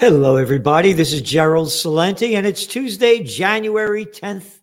[0.00, 0.92] Hello, everybody.
[0.92, 4.60] This is Gerald Celente, and it's Tuesday, January 10th,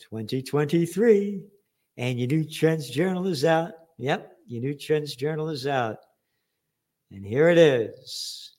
[0.00, 1.42] 2023.
[1.96, 3.72] And your new Trends Journal is out.
[3.96, 5.96] Yep, your new Trends Journal is out.
[7.10, 8.54] And here it is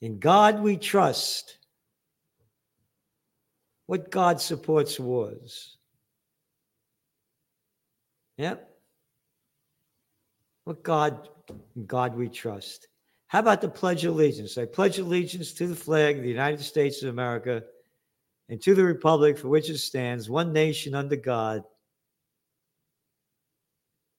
[0.00, 1.58] In God we trust.
[3.86, 5.78] What God supports wars.
[8.36, 8.70] Yep.
[10.62, 11.28] What God,
[11.88, 12.86] God we trust.
[13.26, 14.58] How about the Pledge of Allegiance?
[14.58, 17.64] I pledge allegiance to the flag of the United States of America
[18.48, 21.64] and to the Republic for which it stands, one nation under God,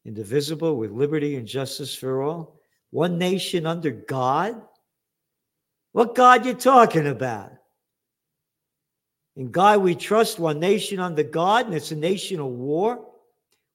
[0.04, 2.60] indivisible, with liberty and justice for all.
[2.92, 4.62] One nation under God?
[5.92, 7.52] What God are you talking about?
[9.36, 13.06] In God we trust, one nation under God, and it's a nation of war.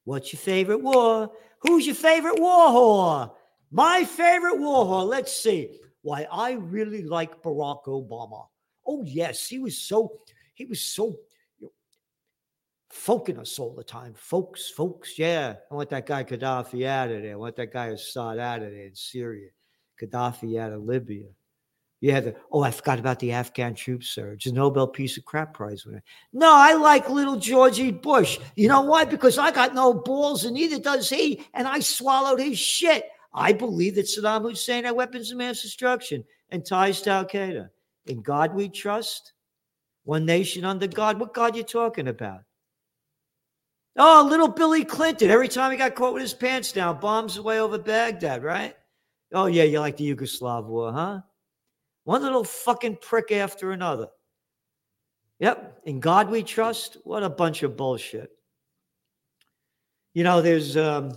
[0.04, 1.30] What's your favorite war?
[1.60, 3.32] Who's your favorite war whore?
[3.70, 5.04] My favorite war.
[5.04, 5.78] Let's see.
[6.02, 8.46] Why I really like Barack Obama.
[8.86, 10.20] Oh yes, he was so
[10.54, 11.16] he was so
[11.58, 11.72] you know,
[12.88, 15.18] folking us all the time, folks, folks.
[15.18, 17.32] Yeah, I want that guy Gaddafi out of there.
[17.32, 19.50] I want that guy Assad out of there in Syria.
[20.00, 21.26] Gaddafi out of Libya.
[22.00, 25.52] Yeah, the, oh, I forgot about the Afghan troop surge, the Nobel Peace of Crap
[25.52, 26.02] Prize winner.
[26.32, 28.38] No, I like little Georgie Bush.
[28.56, 29.04] You know why?
[29.04, 33.04] Because I got no balls, and neither does he, and I swallowed his shit.
[33.32, 37.68] I believe that Saddam Hussein had weapons of mass destruction and ties to Al Qaeda.
[38.06, 39.32] In God we trust.
[40.04, 41.20] One nation under God.
[41.20, 42.40] What God you talking about?
[43.96, 45.30] Oh, little Billy Clinton.
[45.30, 48.74] Every time he got caught with his pants down, bombs away over Baghdad, right?
[49.32, 51.20] Oh, yeah, you like the Yugoslav war, huh?
[52.04, 54.08] One little fucking prick after another.
[55.38, 55.82] Yep.
[55.84, 56.96] In God we trust.
[57.04, 58.30] What a bunch of bullshit.
[60.14, 61.16] You know, there's um,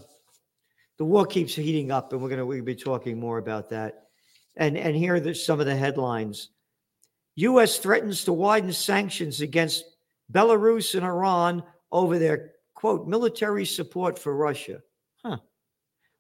[0.98, 4.08] the war keeps heating up, and we're gonna we'll be talking more about that.
[4.56, 6.50] And and here are some of the headlines.
[7.36, 7.80] U.S.
[7.80, 9.86] threatens to widen sanctions against
[10.32, 14.82] Belarus and Iran over their quote military support for Russia.
[15.24, 15.38] Huh.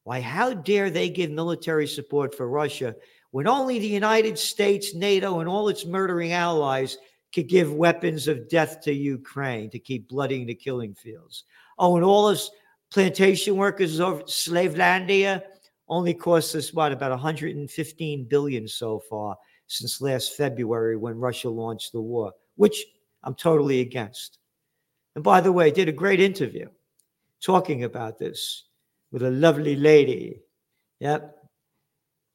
[0.04, 2.96] Why, how dare they give military support for Russia
[3.32, 6.98] when only the United States, NATO, and all its murdering allies
[7.34, 11.46] could give weapons of death to Ukraine to keep blooding the killing fields?
[11.78, 12.50] Oh, and all us
[12.94, 15.42] plantation workers over Slavelandia
[15.90, 21.92] only cost us what about 115 billion so far since last February when Russia launched
[21.92, 22.86] the war, which
[23.24, 24.38] I'm totally against.
[25.16, 26.70] And by the way, did a great interview
[27.44, 28.66] talking about this
[29.12, 30.42] with a lovely lady.
[31.00, 31.36] Yep.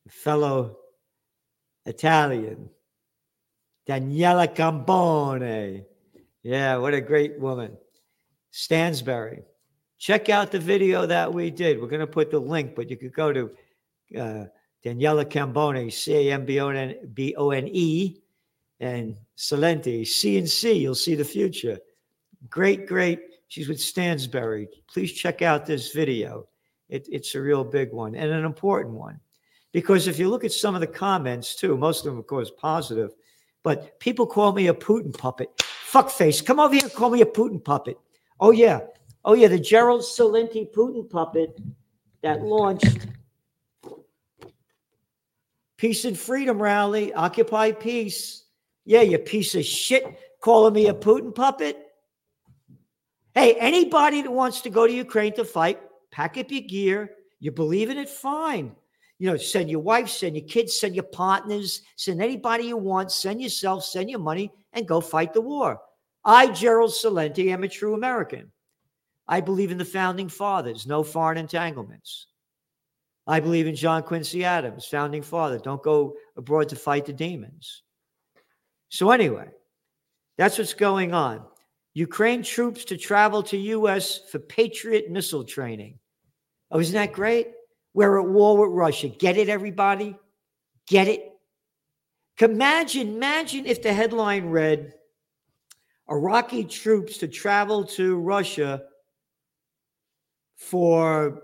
[0.09, 0.79] Fellow
[1.87, 2.69] Italian,
[3.89, 5.85] Daniela Cambone.
[6.43, 7.77] Yeah, what a great woman.
[8.53, 9.43] Stansberry.
[9.99, 11.81] Check out the video that we did.
[11.81, 13.51] We're going to put the link, but you could go to
[14.17, 14.45] uh,
[14.85, 18.21] Daniela Cambone, C A M B O N E,
[18.81, 20.73] and Celente, C and C.
[20.73, 21.79] You'll see the future.
[22.49, 23.21] Great, great.
[23.49, 24.69] She's with Stansberry.
[24.87, 26.47] Please check out this video.
[26.89, 29.19] It, it's a real big one and an important one.
[29.73, 32.51] Because if you look at some of the comments too, most of them, of course,
[32.57, 33.11] positive,
[33.63, 35.51] but people call me a Putin puppet.
[35.91, 37.99] Fuckface, come over here and call me a Putin puppet.
[38.41, 38.81] Oh, yeah.
[39.25, 41.61] Oh, yeah, the Gerald Celente Putin puppet
[42.23, 43.07] that launched
[45.77, 48.45] Peace and Freedom Rally, Occupy Peace.
[48.85, 50.05] Yeah, you piece of shit
[50.41, 51.79] calling me a Putin puppet.
[53.35, 55.79] Hey, anybody that wants to go to Ukraine to fight,
[56.11, 57.11] pack up your gear.
[57.39, 58.75] You believe in it, fine.
[59.19, 63.13] You know, send your wife, send your kids, send your partners, send anybody you want,
[63.13, 65.81] send yourself, send your money, and go fight the war.
[66.25, 68.51] I, Gerald Celente, am a true American.
[69.29, 72.29] I believe in the founding fathers, no foreign entanglements.
[73.27, 75.59] I believe in John Quincy Adams, founding father.
[75.59, 77.83] Don't go abroad to fight the demons.
[78.89, 79.49] So, anyway,
[80.39, 81.43] that's what's going on.
[81.93, 84.21] Ukraine troops to travel to U.S.
[84.31, 85.99] for Patriot missile training.
[86.71, 87.49] Oh, isn't that great?
[87.93, 89.09] We're at war with Russia.
[89.09, 90.17] Get it, everybody?
[90.87, 91.33] Get it?
[92.41, 94.95] Imagine, imagine if the headline read
[96.09, 98.85] Iraqi troops to travel to Russia
[100.59, 101.43] for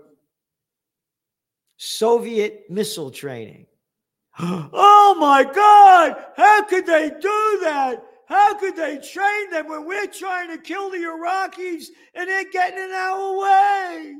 [1.77, 3.65] Soviet missile training.
[4.37, 6.25] Oh my God!
[6.35, 8.03] How could they do that?
[8.27, 12.83] How could they train them when we're trying to kill the Iraqis and they're getting
[12.83, 14.15] in our way?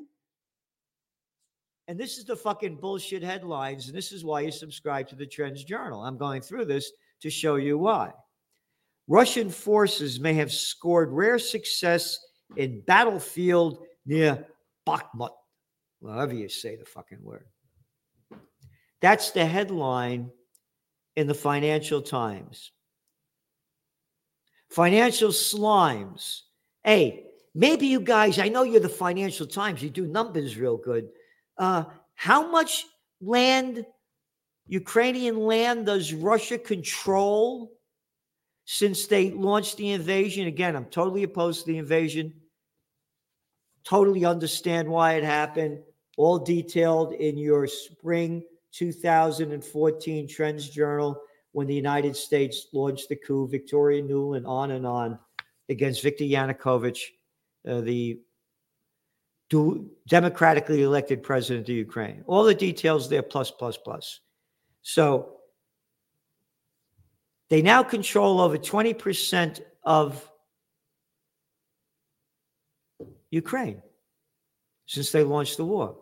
[1.87, 3.87] And this is the fucking bullshit headlines.
[3.87, 6.01] And this is why you subscribe to the Trends Journal.
[6.01, 8.11] I'm going through this to show you why.
[9.07, 12.17] Russian forces may have scored rare success
[12.55, 14.45] in battlefield near
[14.87, 15.31] Bakhmut,
[16.03, 17.45] however you say the fucking word.
[19.01, 20.31] That's the headline
[21.15, 22.71] in the Financial Times.
[24.69, 26.41] Financial slimes.
[26.83, 31.09] Hey, maybe you guys, I know you're the Financial Times, you do numbers real good.
[31.57, 31.85] Uh,
[32.15, 32.85] how much
[33.21, 33.85] land,
[34.67, 37.71] Ukrainian land, does Russia control
[38.65, 40.47] since they launched the invasion?
[40.47, 42.33] Again, I'm totally opposed to the invasion.
[43.85, 45.79] Totally understand why it happened.
[46.17, 51.21] All detailed in your spring 2014 Trends Journal
[51.51, 55.17] when the United States launched the coup, Victoria Nuland, on and on,
[55.69, 56.99] against Viktor Yanukovych,
[57.67, 58.19] uh, the
[59.49, 62.23] do, democratically elected president of Ukraine.
[62.27, 64.19] All the details there, plus, plus, plus.
[64.81, 65.37] So
[67.49, 70.29] they now control over 20% of
[73.31, 73.81] Ukraine
[74.85, 75.97] since they launched the war.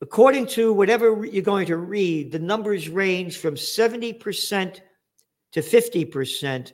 [0.00, 4.80] According to whatever you're going to read, the numbers range from 70%
[5.52, 6.72] to 50%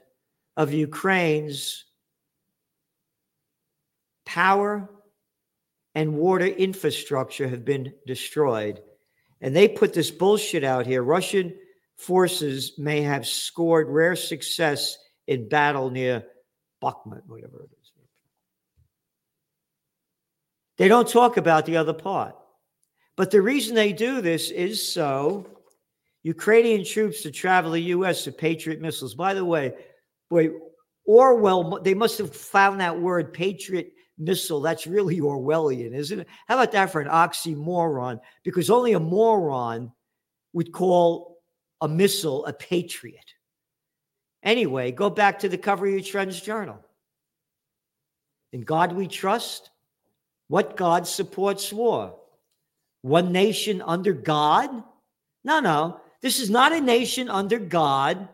[0.57, 1.85] of Ukraine's
[4.25, 4.89] power
[5.95, 8.81] and water infrastructure have been destroyed.
[9.41, 11.01] And they put this bullshit out here.
[11.01, 11.53] Russian
[11.97, 16.25] forces may have scored rare success in battle near
[16.81, 17.91] Bakhmut, whatever it is.
[20.77, 22.35] They don't talk about the other part.
[23.15, 25.47] But the reason they do this is so
[26.23, 28.23] Ukrainian troops to travel the U.S.
[28.25, 29.15] to Patriot missiles.
[29.15, 29.73] By the way,
[30.29, 30.49] boy,
[31.05, 34.59] Orwell, they must have found that word Patriot missile.
[34.59, 36.27] That's really Orwellian, isn't it?
[36.47, 38.19] How about that for an oxymoron?
[38.43, 39.91] Because only a moron
[40.53, 41.37] would call
[41.81, 43.33] a missile a patriot.
[44.43, 46.79] Anyway, go back to the cover of your Trends Journal.
[48.53, 49.69] In God we trust.
[50.47, 52.15] What God supports war?
[53.01, 54.83] One nation under God?
[55.43, 55.99] No, no.
[56.21, 58.29] This is not a nation under God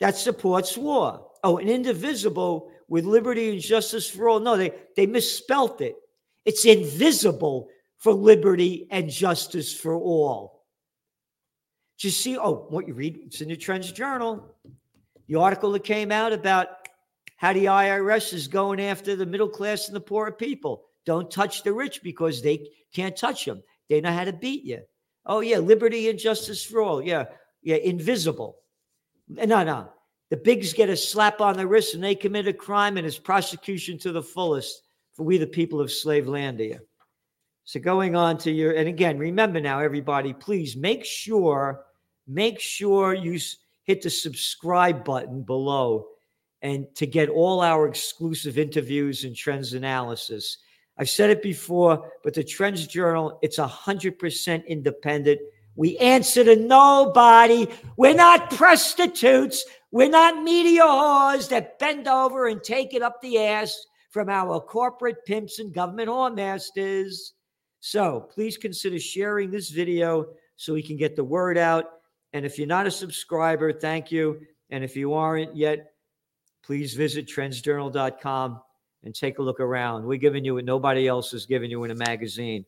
[0.00, 1.26] that supports war.
[1.42, 4.40] Oh, an indivisible with liberty and justice for all.
[4.40, 5.96] No, they, they misspelt it.
[6.44, 7.68] It's invisible
[7.98, 10.64] for liberty and justice for all.
[11.98, 14.54] Just see, oh, what you read, it's in the Trends Journal.
[15.26, 16.83] The article that came out about
[17.36, 20.84] how the IRS is going after the middle class and the poor people.
[21.04, 23.62] Don't touch the rich because they can't touch them.
[23.88, 24.80] They know how to beat you.
[25.26, 27.02] Oh, yeah, liberty and justice for all.
[27.02, 27.24] Yeah,
[27.62, 28.56] yeah, invisible.
[29.28, 29.90] No, no.
[30.30, 33.18] The bigs get a slap on the wrist and they commit a crime and it's
[33.18, 34.82] prosecution to the fullest
[35.12, 36.82] for we, the people of slave land here.
[37.64, 41.84] So going on to your, and again, remember now, everybody, please make sure,
[42.26, 43.38] make sure you
[43.84, 46.06] hit the subscribe button below
[46.64, 50.56] and to get all our exclusive interviews and trends analysis.
[50.96, 55.40] I've said it before, but the Trends Journal, it's 100% independent.
[55.76, 57.68] We answer to nobody.
[57.98, 59.62] We're not prostitutes.
[59.92, 63.76] We're not media whores that bend over and take it up the ass
[64.10, 67.32] from our corporate pimps and government whoremasters.
[67.80, 71.84] So please consider sharing this video so we can get the word out.
[72.32, 74.40] And if you're not a subscriber, thank you.
[74.70, 75.93] And if you aren't yet,
[76.64, 78.60] please visit trendsjournal.com
[79.02, 80.04] and take a look around.
[80.04, 82.64] We're giving you what nobody else is giving you in a magazine.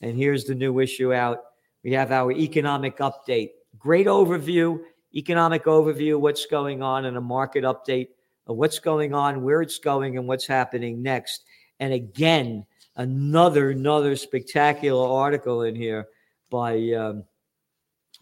[0.00, 1.44] And here's the new issue out.
[1.84, 3.50] We have our economic update.
[3.78, 4.80] Great overview
[5.16, 8.08] economic overview, what's going on, and a market update
[8.46, 11.44] of what's going on, where it's going, and what's happening next.
[11.80, 16.08] And again, another another spectacular article in here
[16.50, 17.24] by um,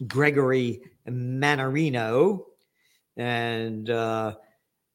[0.07, 2.45] Gregory Mannarino
[3.17, 4.35] and uh,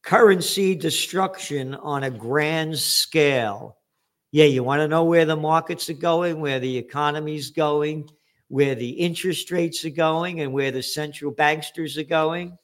[0.02, 3.76] currency destruction on a grand scale.
[4.32, 8.08] Yeah, you want to know where the markets are going, where the economy's going
[8.50, 12.58] where the interest rates are going and where the central banksters are going.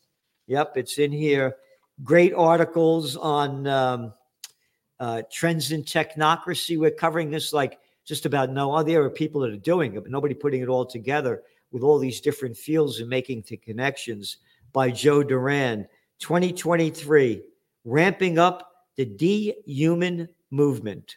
[0.48, 1.56] Yep, it's in here.
[2.02, 4.12] Great articles on um,
[4.98, 6.76] uh, trends in technocracy.
[6.76, 8.74] We're covering this like just about no.
[8.74, 9.04] other.
[9.04, 12.20] are people that are doing it, but nobody putting it all together with all these
[12.20, 14.38] different fields and making the connections
[14.72, 15.86] by Joe Duran.
[16.20, 17.42] 2023,
[17.84, 21.16] ramping up the dehuman movement.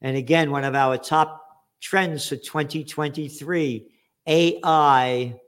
[0.00, 1.42] And again, one of our top
[1.80, 3.88] trends for 2023
[4.26, 5.40] AI,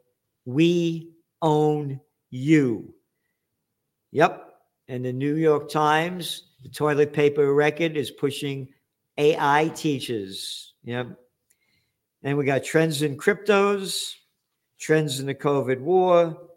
[0.44, 1.10] we
[1.42, 2.94] own you.
[4.12, 4.44] Yep.
[4.88, 8.68] And the New York Times, the toilet paper record is pushing
[9.18, 10.74] AI teachers.
[10.84, 11.18] Yep.
[12.22, 14.14] And we got trends in cryptos,
[14.78, 16.47] trends in the COVID war,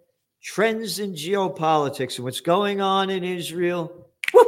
[0.42, 4.08] trends in geopolitics and what's going on in Israel.
[4.34, 4.48] Whoop!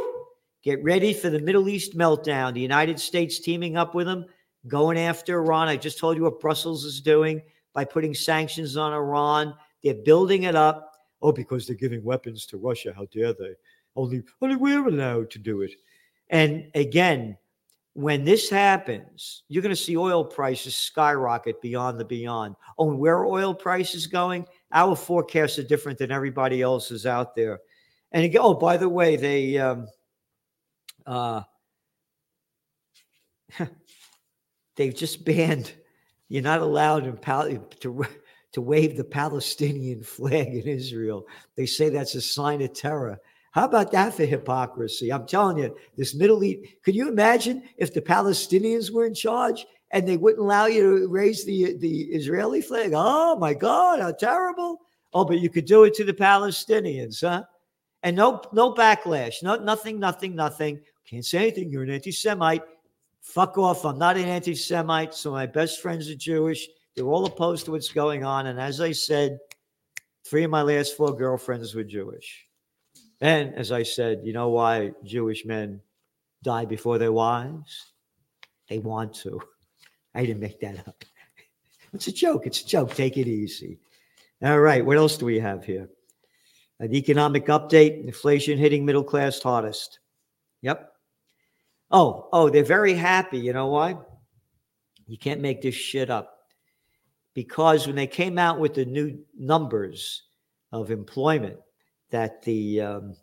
[0.62, 2.54] Get ready for the Middle East meltdown.
[2.54, 4.26] The United States teaming up with them
[4.66, 5.68] going after Iran.
[5.68, 9.54] I just told you what Brussels is doing by putting sanctions on Iran.
[9.82, 10.92] They're building it up.
[11.22, 12.92] Oh, because they're giving weapons to Russia.
[12.94, 13.54] How dare they?
[13.96, 15.72] Only, only we're allowed to do it.
[16.30, 17.38] And again,
[17.94, 22.56] when this happens, you're going to see oil prices skyrocket beyond the beyond.
[22.76, 24.46] Oh, and where oil prices going?
[24.74, 27.60] Our forecasts are different than everybody else's out there.
[28.12, 29.86] And again, oh, by the way, they um,
[31.06, 31.42] uh,
[34.76, 35.72] they've just banned.
[36.28, 38.06] You're not allowed in Pal- to
[38.54, 41.26] to wave the Palestinian flag in Israel.
[41.56, 43.18] They say that's a sign of terror.
[43.50, 45.12] How about that for hypocrisy?
[45.12, 49.66] I'm telling you, this Middle East, could you imagine if the Palestinians were in charge
[49.90, 52.92] and they wouldn't allow you to raise the, the Israeli flag?
[52.94, 54.80] Oh my God, how terrible.
[55.12, 57.44] Oh, but you could do it to the Palestinians, huh?
[58.02, 60.80] And no, no backlash, no, nothing, nothing, nothing.
[61.08, 61.70] Can't say anything.
[61.70, 62.62] You're an anti-Semite.
[63.22, 63.84] Fuck off.
[63.84, 65.14] I'm not an anti-Semite.
[65.14, 66.68] So my best friends are Jewish.
[66.94, 68.46] They're all opposed to what's going on.
[68.46, 69.38] And as I said,
[70.26, 72.46] three of my last four girlfriends were Jewish.
[73.20, 75.80] And as I said, you know why Jewish men
[76.42, 77.92] die before their wives?
[78.68, 79.40] They want to.
[80.14, 81.04] I didn't make that up.
[81.92, 82.46] It's a joke.
[82.46, 82.94] It's a joke.
[82.94, 83.78] Take it easy.
[84.42, 84.84] All right.
[84.84, 85.88] What else do we have here?
[86.80, 90.00] An economic update inflation hitting middle class hardest.
[90.62, 90.92] Yep.
[91.90, 93.38] Oh, oh, they're very happy.
[93.38, 93.96] You know why?
[95.06, 96.38] You can't make this shit up.
[97.34, 100.22] Because when they came out with the new numbers
[100.72, 101.58] of employment,
[102.10, 103.16] that the um,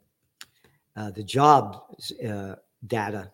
[0.96, 1.82] uh, the job
[2.28, 2.56] uh,
[2.88, 3.32] data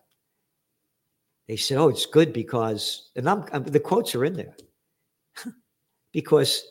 [1.48, 4.54] they said, "Oh, it's good because," and I'm, I'm the quotes are in there
[6.12, 6.62] because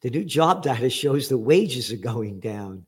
[0.00, 2.86] the new job data shows the wages are going down.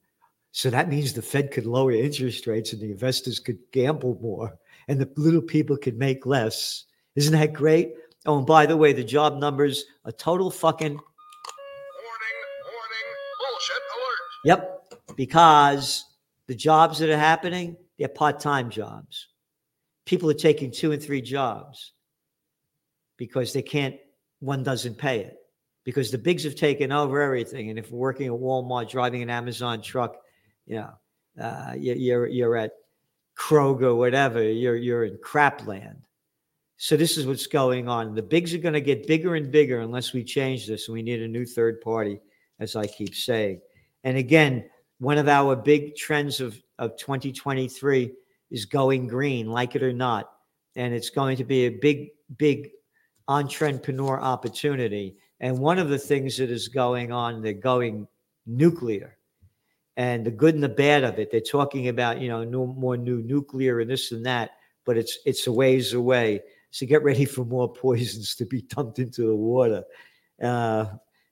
[0.52, 4.56] So that means the Fed could lower interest rates and the investors could gamble more
[4.88, 6.84] and the little people could make less.
[7.16, 7.94] Isn't that great?
[8.26, 11.02] Oh, and by the way, the job numbers a total fucking warning,
[12.64, 14.18] warning, bullshit alert.
[14.44, 15.16] Yep.
[15.16, 16.04] Because
[16.46, 19.28] the jobs that are happening, they're part time jobs.
[20.04, 21.92] People are taking two and three jobs
[23.16, 23.96] because they can't,
[24.40, 25.36] one doesn't pay it.
[25.84, 27.70] Because the bigs have taken over everything.
[27.70, 30.16] And if we're working at Walmart, driving an Amazon truck,
[30.66, 30.90] you know,
[31.42, 32.72] uh, you're, you're at
[33.36, 36.02] Kroger, whatever, you're, you're in crap land.
[36.76, 38.14] So this is what's going on.
[38.14, 40.88] The bigs are going to get bigger and bigger unless we change this.
[40.88, 42.20] And we need a new third party,
[42.58, 43.60] as I keep saying.
[44.04, 44.68] And again,
[44.98, 48.12] one of our big trends of, of 2023
[48.52, 50.30] is going green, like it or not.
[50.76, 52.70] And it's going to be a big, big
[53.26, 55.16] entrepreneur opportunity.
[55.40, 58.06] And one of the things that is going on, they're going
[58.46, 59.16] nuclear.
[59.96, 62.96] And the good and the bad of it, they're talking about, you know, no more
[62.96, 64.52] new nuclear and this and that,
[64.86, 66.40] but it's it's a ways away.
[66.70, 69.84] So get ready for more poisons to be dumped into the water.
[70.42, 70.86] Uh,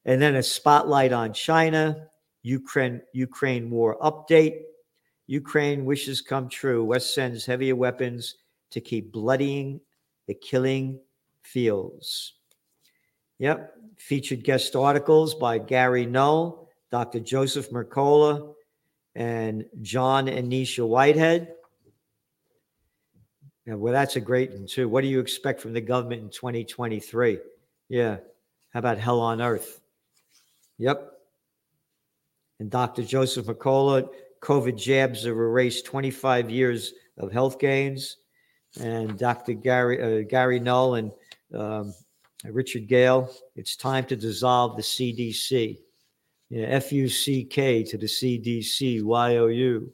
[0.05, 2.11] and then a spotlight on China
[2.43, 4.63] Ukraine Ukraine war update.
[5.31, 6.85] Ukraine wishes come true.
[6.85, 8.35] West sends heavier weapons
[8.73, 9.81] to keep bloodying
[10.27, 10.99] the killing
[11.43, 12.35] fields.
[13.39, 13.75] Yep.
[13.97, 17.21] Featured guest articles by Gary Null, Dr.
[17.21, 18.55] Joseph Mercola,
[19.15, 21.55] and John and Nisha Whitehead.
[23.67, 24.89] Yeah, well, that's a great one, too.
[24.89, 27.39] What do you expect from the government in 2023?
[27.89, 28.17] Yeah.
[28.71, 29.81] How about hell on earth?
[30.79, 31.19] Yep
[32.61, 33.03] and Dr.
[33.03, 34.09] Joseph Mercola.
[34.43, 38.17] COVID jabs have erased 25 years of health gains.
[38.81, 39.55] And Dr.
[39.55, 41.13] Gary, uh, Gary Null and
[41.55, 41.93] um,
[42.45, 45.79] Richard Gale, it's time to dissolve the CDC.
[46.49, 49.93] Yeah, F U C K to the CDC, Y O U.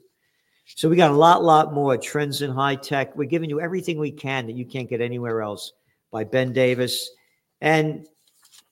[0.75, 3.15] So we got a lot, lot more trends in high tech.
[3.17, 5.73] We're giving you everything we can that you can't get anywhere else
[6.11, 7.11] by Ben Davis.
[7.61, 8.07] And,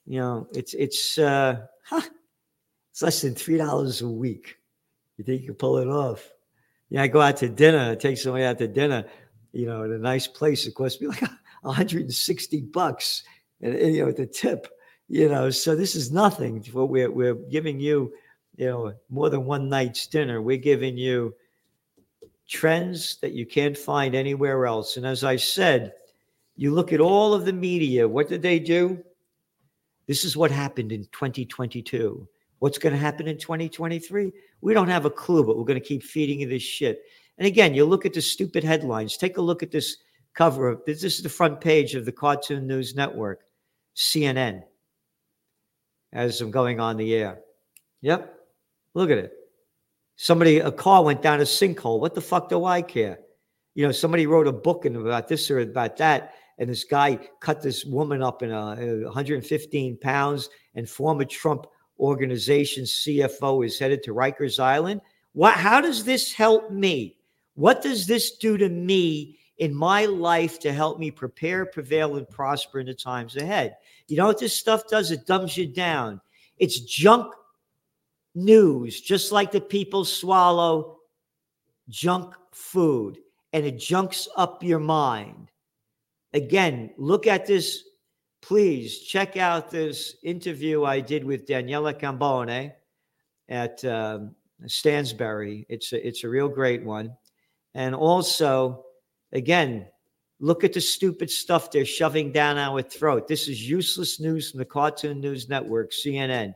[0.05, 2.01] you know, it's, it's, uh, huh,
[2.91, 4.57] it's less than three dollars a week.
[5.17, 6.31] You think you can pull it off?
[6.89, 9.05] Yeah, I go out to dinner, I take somebody out to dinner,
[9.53, 10.67] you know, at a nice place.
[10.67, 11.23] It costs me like
[11.61, 13.23] 160 bucks,
[13.61, 14.67] and, and you know, the tip,
[15.07, 15.49] you know.
[15.49, 16.63] So this is nothing.
[16.71, 18.13] What we're we're giving you,
[18.57, 20.41] you know, more than one night's dinner.
[20.41, 21.33] We're giving you
[22.47, 24.97] trends that you can't find anywhere else.
[24.97, 25.93] And as I said,
[26.55, 28.07] you look at all of the media.
[28.07, 29.03] What did they do?
[30.07, 32.27] This is what happened in 2022.
[32.65, 34.31] What's going to happen in 2023?
[34.61, 37.03] We don't have a clue, but we're going to keep feeding you this shit.
[37.37, 39.17] And again, you look at the stupid headlines.
[39.17, 39.97] Take a look at this
[40.33, 43.41] cover of this is the front page of the Cartoon News Network,
[43.95, 44.63] CNN,
[46.11, 47.41] as I'm going on the air.
[48.01, 48.35] Yep.
[48.95, 49.33] Look at it.
[50.15, 51.99] Somebody, a car went down a sinkhole.
[51.99, 53.19] What the fuck do I care?
[53.75, 57.61] You know, somebody wrote a book about this or about that, and this guy cut
[57.61, 61.67] this woman up in a, uh, 115 pounds and former Trump
[61.99, 65.01] organization's CFO is headed to Rikers Island.
[65.33, 67.17] What, how does this help me?
[67.55, 72.29] What does this do to me in my life to help me prepare, prevail, and
[72.29, 73.77] prosper in the times ahead?
[74.07, 75.11] You know what this stuff does?
[75.11, 76.21] It dumbs you down.
[76.57, 77.33] It's junk
[78.33, 80.99] news, just like the people swallow
[81.89, 83.19] junk food
[83.53, 85.49] and it junks up your mind.
[86.33, 87.84] Again, look at this.
[88.45, 92.73] Please check out this interview I did with Daniela Cambone
[93.49, 94.35] at um,
[94.65, 95.65] Stansberry.
[95.67, 97.11] It's a, it's a real great one.
[97.73, 98.85] And also,
[99.33, 99.87] again,
[100.39, 103.27] look at the stupid stuff they're shoving down our throat.
[103.27, 106.53] This is useless news from the Cartoon News Network, CNN.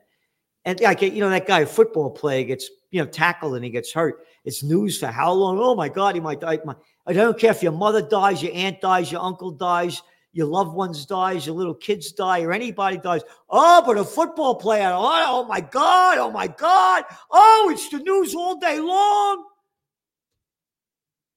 [0.65, 3.91] And like you know, that guy, football player, gets you know tackled and he gets
[3.91, 4.27] hurt.
[4.45, 5.57] It's news for how long?
[5.57, 6.59] Oh my God, he might die.
[7.07, 10.73] I don't care if your mother dies, your aunt dies, your uncle dies, your loved
[10.73, 13.21] ones dies, your little kids die, or anybody dies.
[13.49, 14.91] Oh, but a football player.
[14.93, 16.19] Oh, oh my God.
[16.19, 17.03] Oh my God.
[17.31, 19.45] Oh, it's the news all day long.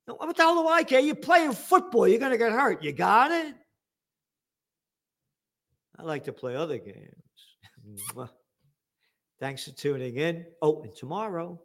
[0.06, 1.00] What the hell do I care?
[1.00, 2.06] You're playing football.
[2.06, 2.82] You're going to get hurt.
[2.82, 3.54] You got it?
[5.98, 7.14] I like to play other games.
[9.40, 10.46] Thanks for tuning in.
[10.60, 11.60] Oh, and tomorrow,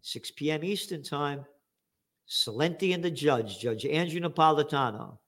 [0.00, 0.64] 6 p.m.
[0.64, 1.44] Eastern Time,
[2.28, 5.18] Celente and the judge, Judge Andrew Napolitano,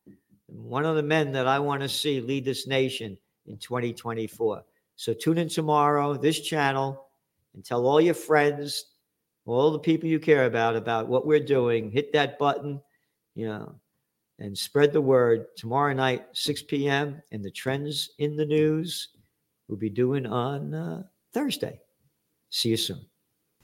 [0.49, 4.65] one of the men that I want to see lead this nation in 2024.
[4.97, 7.07] So tune in tomorrow, this channel,
[7.55, 8.87] and tell all your friends,
[9.47, 11.91] all the people you care about, about what we're doing.
[11.91, 12.81] Hit that button,
[13.35, 13.75] you know,
[14.39, 15.47] and spread the word.
[15.57, 19.09] Tomorrow night, 6 p.m., and the trends in the news
[19.69, 20.75] we'll be doing on.
[20.75, 21.03] Uh,
[21.33, 21.81] Thursday.
[22.51, 23.05] See you soon.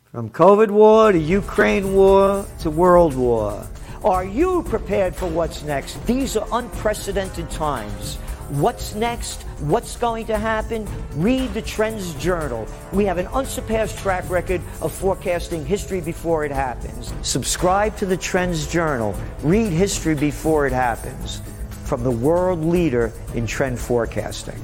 [0.04, 3.66] From COVID war to Ukraine war to world war.
[4.04, 5.94] Are you prepared for what's next?
[6.06, 8.16] These are unprecedented times.
[8.50, 9.44] What's next?
[9.60, 10.86] What's going to happen?
[11.14, 12.68] Read the Trends Journal.
[12.92, 17.14] We have an unsurpassed track record of forecasting history before it happens.
[17.22, 19.14] Subscribe to the Trends Journal.
[19.42, 21.40] Read history before it happens
[21.84, 24.60] from the world leader in trend forecasting.